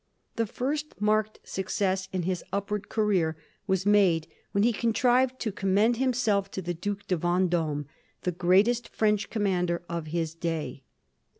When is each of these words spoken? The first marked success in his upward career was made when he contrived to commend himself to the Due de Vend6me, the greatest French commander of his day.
The 0.35 0.47
first 0.47 0.99
marked 0.99 1.39
success 1.47 2.09
in 2.11 2.23
his 2.23 2.43
upward 2.51 2.89
career 2.89 3.37
was 3.67 3.85
made 3.85 4.27
when 4.51 4.63
he 4.63 4.73
contrived 4.73 5.39
to 5.41 5.51
commend 5.51 5.97
himself 5.97 6.49
to 6.53 6.61
the 6.63 6.73
Due 6.73 6.97
de 7.07 7.15
Vend6me, 7.17 7.85
the 8.23 8.31
greatest 8.31 8.89
French 8.89 9.29
commander 9.29 9.83
of 9.87 10.07
his 10.07 10.33
day. 10.33 10.81